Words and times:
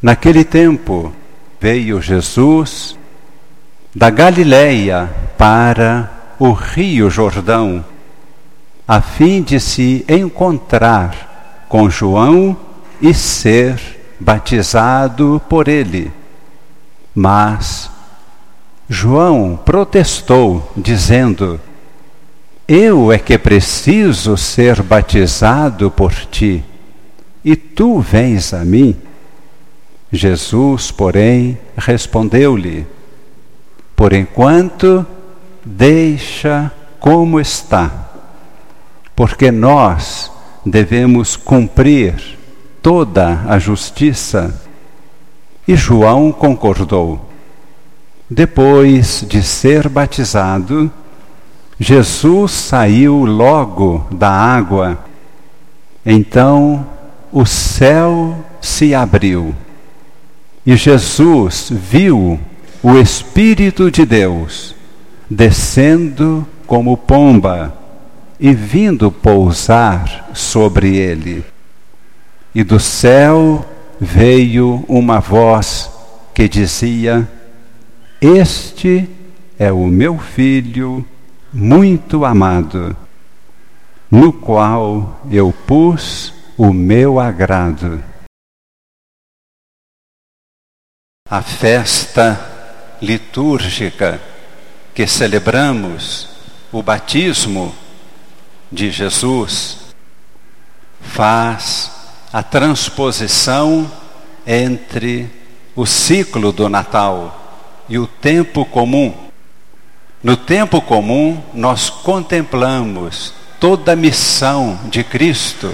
Naquele 0.00 0.44
tempo 0.44 1.12
veio 1.60 2.00
Jesus 2.00 2.96
da 3.92 4.10
Galileia 4.10 5.10
para 5.36 6.08
o 6.38 6.52
Rio 6.52 7.10
Jordão, 7.10 7.84
a 8.86 9.00
fim 9.00 9.42
de 9.42 9.58
se 9.58 10.04
encontrar 10.08 11.66
com 11.68 11.90
João 11.90 12.56
e 13.02 13.12
ser 13.12 13.80
batizado 14.20 15.42
por 15.48 15.66
ele. 15.66 16.12
Mas 17.12 17.90
João 18.88 19.58
protestou, 19.64 20.72
dizendo: 20.76 21.60
Eu 22.68 23.12
é 23.12 23.18
que 23.18 23.36
preciso 23.36 24.36
ser 24.36 24.80
batizado 24.80 25.90
por 25.90 26.12
ti, 26.12 26.64
e 27.44 27.56
tu 27.56 27.98
vens 27.98 28.54
a 28.54 28.64
mim. 28.64 28.96
Jesus, 30.10 30.90
porém, 30.90 31.58
respondeu-lhe: 31.76 32.86
Por 33.94 34.12
enquanto, 34.12 35.06
deixa 35.64 36.72
como 36.98 37.38
está, 37.38 38.10
porque 39.14 39.50
nós 39.50 40.32
devemos 40.64 41.36
cumprir 41.36 42.38
toda 42.82 43.42
a 43.46 43.58
justiça. 43.58 44.62
E 45.66 45.76
João 45.76 46.32
concordou. 46.32 47.26
Depois 48.30 49.24
de 49.26 49.42
ser 49.42 49.88
batizado, 49.88 50.90
Jesus 51.78 52.52
saiu 52.52 53.24
logo 53.24 54.06
da 54.10 54.30
água. 54.30 54.98
Então 56.04 56.86
o 57.30 57.44
céu 57.44 58.34
se 58.60 58.94
abriu 58.94 59.54
e 60.68 60.76
Jesus 60.76 61.70
viu 61.70 62.38
o 62.82 62.98
Espírito 62.98 63.90
de 63.90 64.04
Deus 64.04 64.74
descendo 65.30 66.46
como 66.66 66.94
pomba 66.94 67.74
e 68.38 68.52
vindo 68.52 69.10
pousar 69.10 70.28
sobre 70.34 70.94
ele. 70.94 71.42
E 72.54 72.62
do 72.62 72.78
céu 72.78 73.64
veio 73.98 74.84
uma 74.86 75.20
voz 75.20 75.90
que 76.34 76.46
dizia: 76.46 77.26
Este 78.20 79.08
é 79.58 79.72
o 79.72 79.86
meu 79.86 80.18
filho 80.18 81.02
muito 81.50 82.26
amado, 82.26 82.94
no 84.10 84.34
qual 84.34 85.18
eu 85.30 85.50
pus 85.66 86.34
o 86.58 86.74
meu 86.74 87.18
agrado. 87.18 88.02
A 91.30 91.42
festa 91.42 92.40
litúrgica 93.02 94.20
que 94.94 95.06
celebramos, 95.06 96.28
o 96.72 96.82
batismo 96.82 97.74
de 98.72 98.90
Jesus, 98.90 99.78
faz 101.00 101.90
a 102.32 102.42
transposição 102.42 103.90
entre 104.46 105.30
o 105.76 105.86
ciclo 105.86 106.50
do 106.50 106.68
Natal 106.68 107.84
e 107.88 107.98
o 107.98 108.06
tempo 108.06 108.64
comum. 108.64 109.14
No 110.22 110.36
tempo 110.36 110.80
comum, 110.80 111.42
nós 111.54 111.90
contemplamos 111.90 113.34
toda 113.60 113.92
a 113.92 113.96
missão 113.96 114.80
de 114.86 115.04
Cristo, 115.04 115.72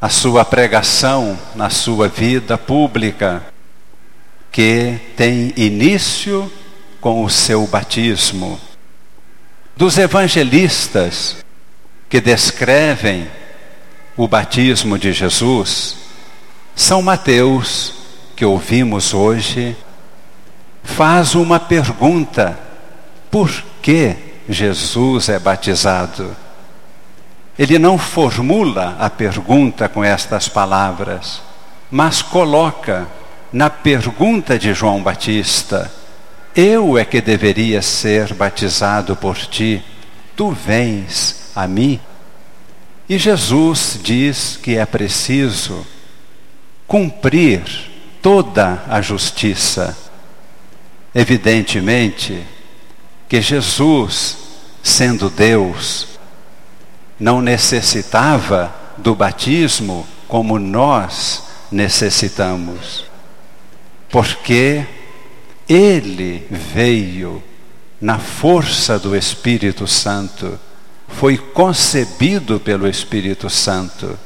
a 0.00 0.08
sua 0.08 0.44
pregação 0.44 1.38
na 1.54 1.68
sua 1.70 2.08
vida 2.08 2.56
pública, 2.56 3.42
que 4.50 4.98
tem 5.16 5.52
início 5.56 6.50
com 7.00 7.24
o 7.24 7.30
seu 7.30 7.66
batismo. 7.66 8.60
Dos 9.76 9.96
evangelistas 9.98 11.36
que 12.08 12.20
descrevem 12.20 13.28
o 14.16 14.26
batismo 14.26 14.98
de 14.98 15.12
Jesus, 15.12 15.96
São 16.74 17.00
Mateus, 17.00 17.94
que 18.34 18.44
ouvimos 18.44 19.14
hoje, 19.14 19.76
faz 20.82 21.34
uma 21.34 21.60
pergunta: 21.60 22.58
por 23.30 23.50
que 23.80 24.16
Jesus 24.48 25.28
é 25.28 25.38
batizado? 25.38 26.36
Ele 27.58 27.78
não 27.78 27.98
formula 27.98 28.96
a 28.98 29.10
pergunta 29.10 29.88
com 29.88 30.02
estas 30.02 30.48
palavras, 30.48 31.42
mas 31.90 32.22
coloca 32.22 33.06
na 33.52 33.70
pergunta 33.70 34.58
de 34.58 34.74
João 34.74 35.02
Batista: 35.02 35.90
Eu 36.54 36.98
é 36.98 37.04
que 37.04 37.20
deveria 37.20 37.82
ser 37.82 38.34
batizado 38.34 39.16
por 39.16 39.36
ti, 39.36 39.82
tu 40.36 40.50
vens 40.50 41.50
a 41.54 41.66
mim? 41.66 42.00
E 43.08 43.16
Jesus 43.16 43.98
diz 44.02 44.58
que 44.62 44.76
é 44.76 44.84
preciso 44.84 45.86
cumprir 46.86 47.62
toda 48.20 48.82
a 48.88 49.00
justiça. 49.00 49.96
Evidentemente 51.14 52.44
que 53.28 53.40
Jesus, 53.40 54.36
sendo 54.82 55.30
Deus, 55.30 56.06
não 57.18 57.40
necessitava 57.40 58.74
do 58.98 59.14
batismo 59.14 60.06
como 60.26 60.58
nós 60.58 61.44
necessitamos 61.70 63.07
porque 64.10 64.86
ele 65.68 66.46
veio 66.50 67.42
na 68.00 68.18
força 68.18 68.98
do 68.98 69.14
Espírito 69.16 69.86
Santo, 69.86 70.58
foi 71.08 71.36
concebido 71.36 72.60
pelo 72.60 72.88
Espírito 72.88 73.50
Santo, 73.50 74.18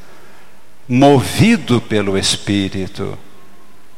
movido 0.88 1.80
pelo 1.80 2.16
Espírito, 2.18 3.18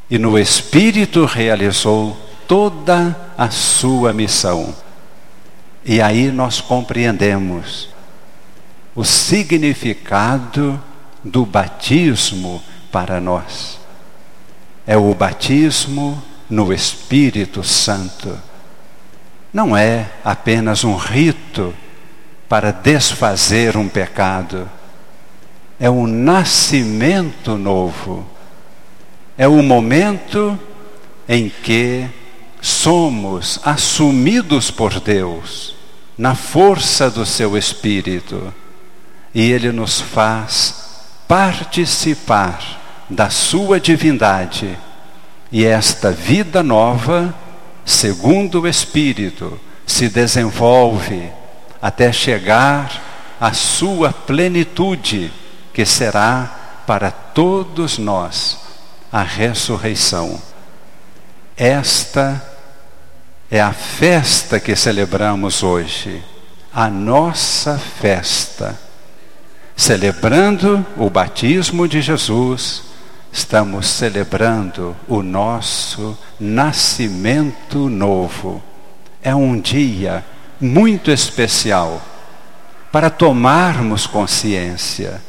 e 0.08 0.18
no 0.18 0.38
Espírito 0.38 1.24
realizou 1.24 2.16
toda 2.46 3.32
a 3.36 3.50
sua 3.50 4.12
missão. 4.12 4.74
E 5.84 6.00
aí 6.00 6.30
nós 6.30 6.60
compreendemos 6.60 7.88
o 8.94 9.04
significado 9.04 10.80
do 11.22 11.44
batismo 11.44 12.62
para 12.92 13.20
nós 13.20 13.83
é 14.86 14.96
o 14.96 15.14
batismo 15.14 16.22
no 16.48 16.72
Espírito 16.72 17.62
Santo. 17.62 18.38
Não 19.52 19.76
é 19.76 20.10
apenas 20.24 20.84
um 20.84 20.96
rito 20.96 21.74
para 22.48 22.70
desfazer 22.70 23.76
um 23.76 23.88
pecado, 23.88 24.68
é 25.78 25.88
um 25.88 26.06
nascimento 26.06 27.56
novo, 27.56 28.26
é 29.36 29.48
o 29.48 29.62
momento 29.62 30.58
em 31.28 31.48
que 31.48 32.06
somos 32.60 33.58
assumidos 33.64 34.70
por 34.70 35.00
Deus 35.00 35.74
na 36.16 36.34
força 36.34 37.10
do 37.10 37.26
seu 37.26 37.56
Espírito. 37.56 38.52
E 39.34 39.50
Ele 39.50 39.72
nos 39.72 40.00
faz 40.00 40.74
participar 41.26 42.83
da 43.08 43.30
sua 43.30 43.80
divindade. 43.80 44.78
E 45.50 45.64
esta 45.64 46.10
vida 46.10 46.62
nova, 46.62 47.34
segundo 47.84 48.62
o 48.62 48.68
Espírito, 48.68 49.58
se 49.86 50.08
desenvolve 50.08 51.30
até 51.80 52.12
chegar 52.12 53.02
à 53.40 53.52
sua 53.52 54.12
plenitude, 54.12 55.30
que 55.72 55.84
será 55.84 56.82
para 56.86 57.10
todos 57.10 57.98
nós 57.98 58.58
a 59.12 59.22
ressurreição. 59.22 60.40
Esta 61.56 62.42
é 63.50 63.60
a 63.60 63.72
festa 63.72 64.58
que 64.58 64.74
celebramos 64.74 65.62
hoje, 65.62 66.22
a 66.72 66.88
nossa 66.88 67.78
festa. 67.78 68.78
Celebrando 69.76 70.84
o 70.96 71.10
batismo 71.10 71.86
de 71.86 72.00
Jesus, 72.00 72.93
estamos 73.34 73.88
celebrando 73.88 74.96
o 75.08 75.20
nosso 75.20 76.16
nascimento 76.38 77.88
novo. 77.88 78.62
É 79.20 79.34
um 79.34 79.60
dia 79.60 80.24
muito 80.60 81.10
especial 81.10 82.00
para 82.92 83.10
tomarmos 83.10 84.06
consciência 84.06 85.20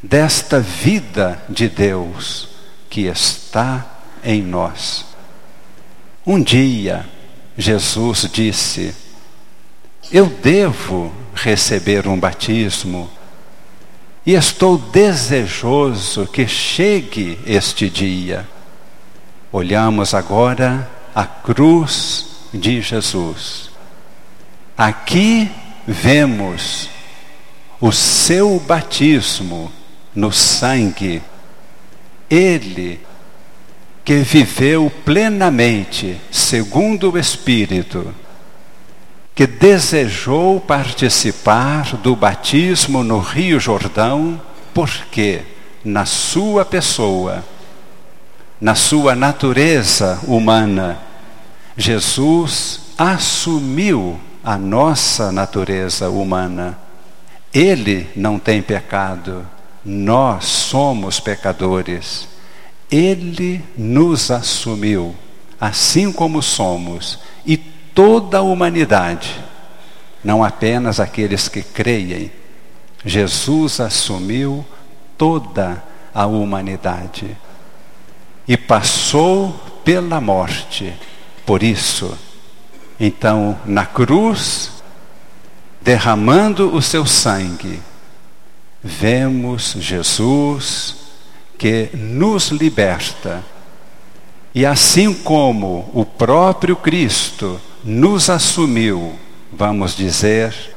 desta 0.00 0.60
vida 0.60 1.42
de 1.48 1.68
Deus 1.68 2.48
que 2.88 3.02
está 3.06 3.84
em 4.22 4.40
nós. 4.40 5.04
Um 6.24 6.40
dia, 6.40 7.04
Jesus 7.58 8.30
disse: 8.32 8.94
Eu 10.12 10.26
devo 10.26 11.12
receber 11.34 12.06
um 12.06 12.16
batismo 12.18 13.10
e 14.26 14.34
estou 14.34 14.76
desejoso 14.76 16.26
que 16.26 16.48
chegue 16.48 17.38
este 17.46 17.88
dia. 17.88 18.46
Olhamos 19.52 20.14
agora 20.14 20.90
a 21.14 21.24
cruz 21.24 22.26
de 22.52 22.82
Jesus. 22.82 23.70
Aqui 24.76 25.48
vemos 25.86 26.90
o 27.80 27.92
seu 27.92 28.58
batismo 28.58 29.70
no 30.12 30.32
sangue. 30.32 31.22
Ele 32.28 33.00
que 34.04 34.16
viveu 34.16 34.90
plenamente 35.04 36.20
segundo 36.32 37.12
o 37.12 37.18
Espírito, 37.18 38.12
que 39.36 39.46
desejou 39.46 40.58
participar 40.58 41.94
do 41.98 42.16
batismo 42.16 43.04
no 43.04 43.18
Rio 43.18 43.60
Jordão, 43.60 44.40
porque 44.72 45.42
na 45.84 46.06
sua 46.06 46.64
pessoa, 46.64 47.44
na 48.58 48.74
sua 48.74 49.14
natureza 49.14 50.18
humana, 50.26 50.98
Jesus 51.76 52.80
assumiu 52.96 54.18
a 54.42 54.56
nossa 54.56 55.30
natureza 55.30 56.08
humana. 56.08 56.78
Ele 57.52 58.08
não 58.16 58.38
tem 58.38 58.62
pecado, 58.62 59.46
nós 59.84 60.46
somos 60.46 61.20
pecadores. 61.20 62.26
Ele 62.90 63.62
nos 63.76 64.30
assumiu, 64.30 65.14
assim 65.60 66.10
como 66.10 66.40
somos, 66.42 67.18
e 67.44 67.75
toda 67.96 68.38
a 68.38 68.42
humanidade, 68.42 69.42
não 70.22 70.44
apenas 70.44 71.00
aqueles 71.00 71.48
que 71.48 71.62
creem. 71.62 72.30
Jesus 73.02 73.80
assumiu 73.80 74.66
toda 75.16 75.82
a 76.14 76.26
humanidade 76.26 77.34
e 78.46 78.54
passou 78.54 79.58
pela 79.82 80.20
morte. 80.20 80.92
Por 81.46 81.62
isso, 81.62 82.18
então, 83.00 83.58
na 83.64 83.86
cruz, 83.86 84.72
derramando 85.80 86.74
o 86.74 86.82
seu 86.82 87.06
sangue, 87.06 87.80
vemos 88.84 89.74
Jesus 89.78 90.96
que 91.56 91.88
nos 91.94 92.48
liberta. 92.48 93.42
E 94.54 94.66
assim 94.66 95.14
como 95.14 95.90
o 95.94 96.04
próprio 96.04 96.76
Cristo 96.76 97.58
nos 97.86 98.28
assumiu, 98.28 99.16
vamos 99.52 99.96
dizer, 99.96 100.74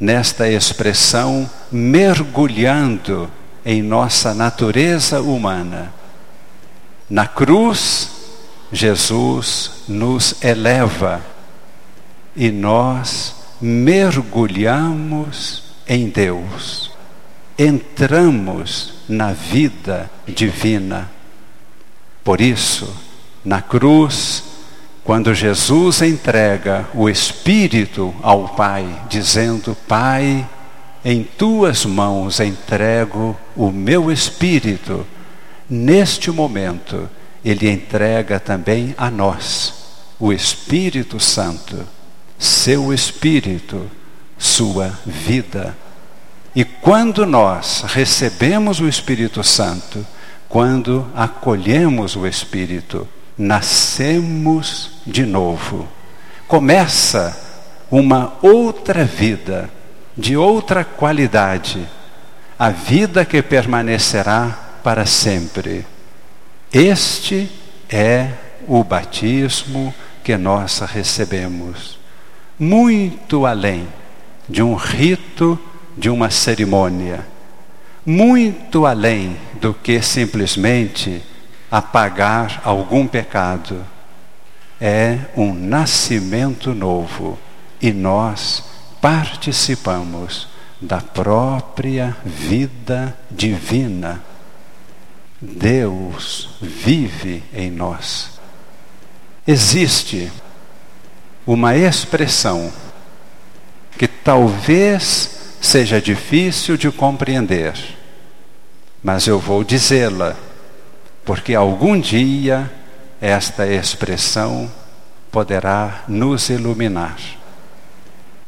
nesta 0.00 0.48
expressão, 0.48 1.48
mergulhando 1.70 3.30
em 3.62 3.82
nossa 3.82 4.32
natureza 4.32 5.20
humana. 5.20 5.92
Na 7.10 7.26
cruz, 7.26 8.10
Jesus 8.72 9.82
nos 9.86 10.42
eleva 10.42 11.20
e 12.34 12.50
nós 12.50 13.34
mergulhamos 13.60 15.62
em 15.86 16.08
Deus, 16.08 16.90
entramos 17.58 18.94
na 19.06 19.32
vida 19.32 20.10
divina. 20.26 21.10
Por 22.24 22.40
isso, 22.40 22.96
na 23.44 23.60
cruz, 23.60 24.47
quando 25.08 25.34
Jesus 25.34 26.02
entrega 26.02 26.86
o 26.92 27.08
Espírito 27.08 28.14
ao 28.22 28.46
Pai, 28.50 28.86
dizendo: 29.08 29.74
Pai, 29.88 30.46
em 31.02 31.22
tuas 31.22 31.86
mãos 31.86 32.40
entrego 32.40 33.34
o 33.56 33.70
meu 33.70 34.12
Espírito, 34.12 35.06
neste 35.66 36.30
momento, 36.30 37.08
ele 37.42 37.70
entrega 37.70 38.38
também 38.38 38.94
a 38.98 39.10
nós 39.10 39.72
o 40.20 40.30
Espírito 40.30 41.18
Santo, 41.18 41.86
seu 42.38 42.92
Espírito, 42.92 43.90
sua 44.36 44.92
vida. 45.06 45.74
E 46.54 46.66
quando 46.66 47.24
nós 47.24 47.82
recebemos 47.86 48.78
o 48.78 48.86
Espírito 48.86 49.42
Santo, 49.42 50.06
quando 50.50 51.10
acolhemos 51.14 52.14
o 52.14 52.26
Espírito, 52.26 53.08
nascemos 53.38 54.90
de 55.06 55.24
novo. 55.24 55.86
Começa 56.48 57.38
uma 57.90 58.36
outra 58.42 59.04
vida, 59.04 59.70
de 60.16 60.36
outra 60.36 60.84
qualidade, 60.84 61.86
a 62.58 62.70
vida 62.70 63.24
que 63.24 63.40
permanecerá 63.40 64.80
para 64.82 65.06
sempre. 65.06 65.86
Este 66.72 67.48
é 67.88 68.32
o 68.66 68.82
batismo 68.82 69.94
que 70.24 70.36
nós 70.36 70.80
recebemos, 70.80 71.98
muito 72.58 73.46
além 73.46 73.86
de 74.48 74.62
um 74.62 74.74
rito, 74.74 75.58
de 75.96 76.10
uma 76.10 76.30
cerimônia, 76.30 77.26
muito 78.04 78.84
além 78.84 79.36
do 79.60 79.72
que 79.72 80.02
simplesmente 80.02 81.22
apagar 81.70 82.60
algum 82.64 83.06
pecado. 83.06 83.84
É 84.80 85.18
um 85.36 85.52
nascimento 85.52 86.74
novo 86.74 87.38
e 87.80 87.92
nós 87.92 88.64
participamos 89.00 90.48
da 90.80 91.00
própria 91.00 92.16
vida 92.24 93.16
divina 93.30 94.22
Deus 95.40 96.50
vive 96.60 97.42
em 97.54 97.70
nós. 97.70 98.30
Existe 99.46 100.30
uma 101.46 101.76
expressão 101.76 102.72
que 103.96 104.08
talvez 104.08 105.56
seja 105.60 106.00
difícil 106.00 106.76
de 106.76 106.90
compreender, 106.90 107.74
mas 109.02 109.26
eu 109.26 109.38
vou 109.38 109.62
dizê-la, 109.62 110.36
porque 111.28 111.54
algum 111.54 112.00
dia 112.00 112.72
esta 113.20 113.66
expressão 113.66 114.72
poderá 115.30 116.04
nos 116.08 116.48
iluminar. 116.48 117.18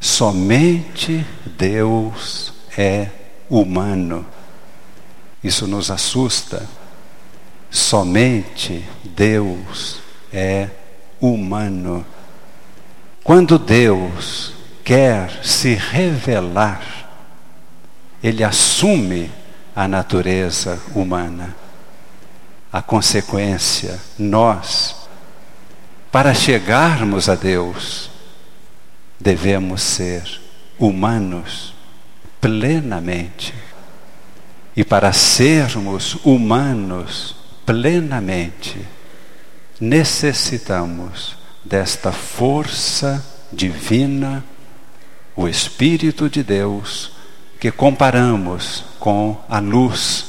Somente 0.01 1.27
Deus 1.45 2.55
é 2.79 3.09
humano. 3.51 4.25
Isso 5.45 5.67
nos 5.67 5.91
assusta 5.91 6.67
Somente 7.71 8.83
Deus 9.05 10.01
é 10.33 10.71
humano. 11.21 12.03
Quando 13.23 13.59
Deus 13.59 14.55
quer 14.83 15.45
se 15.45 15.75
revelar, 15.75 16.81
Ele 18.23 18.43
assume 18.43 19.31
a 19.77 19.87
natureza 19.87 20.81
humana. 20.95 21.60
A 22.73 22.81
consequência, 22.81 23.99
nós, 24.19 24.97
para 26.13 26.33
chegarmos 26.33 27.29
a 27.29 27.35
Deus, 27.35 28.11
devemos 29.19 29.83
ser 29.83 30.41
humanos 30.79 31.75
plenamente. 32.41 33.55
E 34.77 34.85
para 34.85 35.13
sermos 35.13 36.17
humanos 36.25 37.37
plenamente, 37.67 38.81
necessitamos 39.81 41.37
desta 41.65 42.13
força 42.13 43.25
divina, 43.53 44.45
o 45.37 45.49
Espírito 45.49 46.29
de 46.29 46.43
Deus, 46.43 47.13
que 47.59 47.71
comparamos 47.71 48.85
com 48.99 49.39
a 49.49 49.59
luz, 49.59 50.27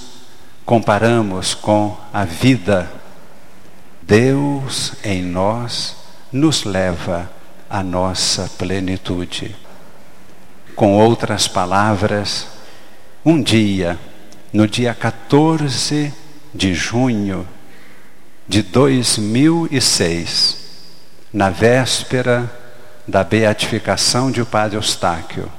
comparamos 0.66 1.54
com 1.54 1.98
a 2.14 2.26
vida. 2.26 2.92
Deus 4.02 4.94
em 5.04 5.22
nós 5.22 5.96
nos 6.32 6.64
leva 6.64 7.30
à 7.70 7.84
nossa 7.84 8.50
plenitude. 8.58 9.56
Com 10.76 10.98
outras 10.98 11.48
palavras, 11.48 12.48
um 13.24 13.42
dia, 13.42 14.00
no 14.52 14.68
dia 14.68 14.94
14 14.94 16.14
de 16.54 16.74
junho 16.74 17.48
de 18.48 18.62
2006, 18.62 20.58
na 21.32 21.50
véspera 21.50 22.52
da 23.08 23.24
beatificação 23.24 24.30
de 24.32 24.42
o 24.42 24.46
Padre 24.46 24.78
Eustáquio, 24.78 25.50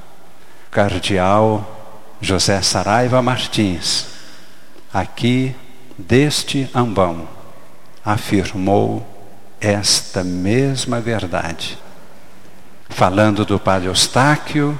cardeal 0.71 2.16
José 2.21 2.61
Saraiva 2.62 3.23
Martins, 3.23 4.12
aqui 4.92 5.54
deste 5.96 6.68
ambão, 6.75 7.28
afirmou 8.04 9.06
esta 9.61 10.25
mesma 10.25 11.00
verdade. 11.00 11.78
Falando 12.88 13.44
do 13.44 13.58
Padre 13.58 13.88
Eustáquio 13.88 14.78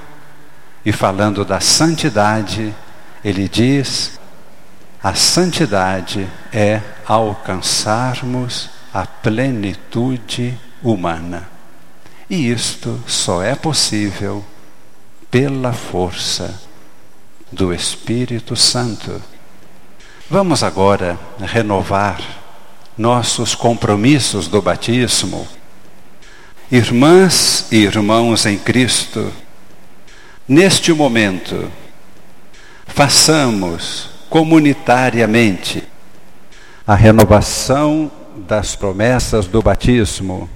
e 0.85 0.91
falando 0.91 1.43
da 1.43 1.59
santidade, 1.59 2.73
ele 3.23 3.47
diz 3.47 4.19
A 5.01 5.13
santidade 5.13 6.27
é 6.51 6.81
alcançarmos 7.05 8.69
a 8.93 9.05
plenitude 9.05 10.57
humana. 10.81 11.49
E 12.29 12.49
isto 12.49 13.03
só 13.07 13.41
é 13.41 13.55
possível 13.55 14.45
pela 15.29 15.73
força 15.73 16.61
do 17.51 17.73
Espírito 17.73 18.55
Santo. 18.55 19.21
Vamos 20.33 20.63
agora 20.63 21.19
renovar 21.39 22.19
nossos 22.97 23.53
compromissos 23.53 24.47
do 24.47 24.63
batismo. 24.63 25.47
Irmãs 26.71 27.67
e 27.71 27.75
irmãos 27.75 28.47
em 28.47 28.57
Cristo, 28.57 29.31
neste 30.47 30.91
momento, 30.91 31.71
façamos 32.87 34.09
comunitariamente 34.27 35.83
a 36.87 36.95
renovação 36.95 38.11
das 38.35 38.75
promessas 38.75 39.45
do 39.45 39.61
batismo 39.61 40.49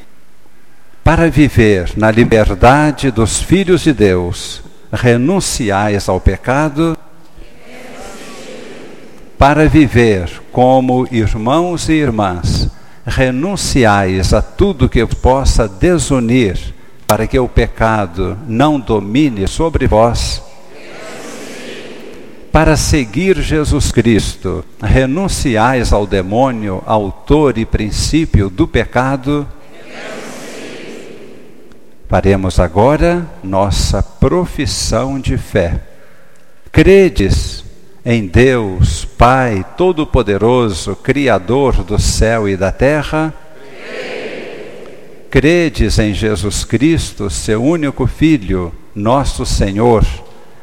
para 1.04 1.30
viver 1.30 1.92
na 1.96 2.10
liberdade 2.10 3.12
dos 3.12 3.40
filhos 3.40 3.82
de 3.82 3.94
Deus, 3.94 4.64
renunciais 4.92 6.10
ao 6.10 6.20
pecado 6.20 6.98
para 9.38 9.68
viver 9.68 10.42
como 10.52 11.08
irmãos 11.12 11.90
e 11.90 11.94
irmãs, 11.94 12.70
renunciais 13.06 14.34
a 14.34 14.42
tudo 14.42 14.90
que 14.90 15.06
possa 15.06 15.68
desunir, 15.68 16.74
para 17.06 17.28
que 17.28 17.38
o 17.38 17.48
pecado 17.48 18.38
não 18.48 18.80
domine 18.80 19.48
sobre 19.48 19.88
vós. 19.88 20.42
Para 22.52 22.76
seguir 22.76 23.40
Jesus 23.40 23.92
Cristo, 23.92 24.66
renunciais 24.82 25.94
ao 25.94 26.08
demônio, 26.08 26.82
autor 26.88 27.58
e 27.60 27.66
princípio 27.66 28.50
do 28.50 28.68
pecado. 28.68 29.48
Faremos 32.10 32.60
agora 32.60 33.28
nossa 33.44 34.02
profissão 34.02 35.20
de 35.20 35.38
fé. 35.38 35.82
Credes 36.72 37.67
em 38.10 38.26
Deus, 38.26 39.04
Pai 39.04 39.66
Todo-Poderoso, 39.76 40.96
Criador 40.96 41.84
do 41.84 42.00
céu 42.00 42.48
e 42.48 42.56
da 42.56 42.72
terra? 42.72 43.34
Credes 45.30 46.00
em 46.00 46.14
Jesus 46.14 46.64
Cristo, 46.64 47.30
seu 47.30 47.62
único 47.62 48.08
Filho, 48.08 48.74
nosso 48.96 49.46
Senhor, 49.46 50.06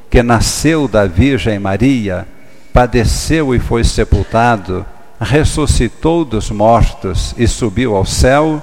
que 0.09 0.23
nasceu 0.23 0.89
da 0.89 1.05
Virgem 1.05 1.59
Maria, 1.59 2.27
padeceu 2.73 3.55
e 3.55 3.59
foi 3.59 3.85
sepultado, 3.85 4.87
ressuscitou 5.21 6.25
dos 6.25 6.51
mortos 6.51 7.35
e 7.37 7.47
subiu 7.47 7.95
ao 7.95 8.07
céu? 8.07 8.63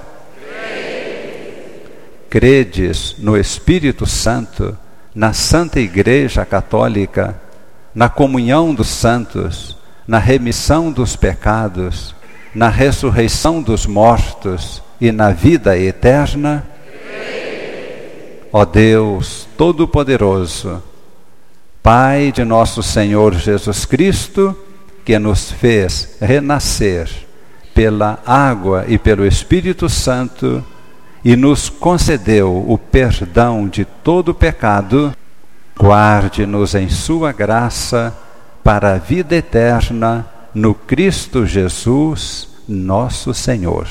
Credes 2.28 3.14
no 3.16 3.36
Espírito 3.36 4.06
Santo, 4.06 4.76
na 5.14 5.32
Santa 5.32 5.78
Igreja 5.78 6.44
Católica, 6.44 7.40
na 7.94 8.08
comunhão 8.08 8.74
dos 8.74 8.88
santos, 8.88 9.76
na 10.06 10.18
remissão 10.18 10.90
dos 10.90 11.16
pecados, 11.16 12.14
na 12.54 12.68
ressurreição 12.68 13.62
dos 13.62 13.86
mortos 13.86 14.82
e 15.00 15.10
na 15.12 15.30
vida 15.30 15.78
eterna? 15.78 16.66
Ó 18.52 18.64
Deus 18.64 19.48
Todo-Poderoso, 19.56 20.82
Pai 21.82 22.30
de 22.30 22.44
nosso 22.44 22.82
Senhor 22.82 23.34
Jesus 23.34 23.84
Cristo, 23.84 24.56
que 25.04 25.18
nos 25.18 25.50
fez 25.50 26.16
renascer 26.20 27.10
pela 27.74 28.20
água 28.24 28.84
e 28.86 28.98
pelo 28.98 29.26
Espírito 29.26 29.88
Santo 29.88 30.64
e 31.24 31.36
nos 31.36 31.68
concedeu 31.68 32.64
o 32.68 32.76
perdão 32.76 33.68
de 33.68 33.84
todo 33.84 34.34
pecado, 34.34 35.12
Guarde-nos 35.78 36.74
em 36.74 36.88
Sua 36.88 37.32
graça 37.32 38.14
para 38.62 38.94
a 38.94 38.98
vida 38.98 39.34
eterna 39.34 40.26
no 40.54 40.74
Cristo 40.74 41.46
Jesus, 41.46 42.48
nosso 42.68 43.32
Senhor. 43.34 43.86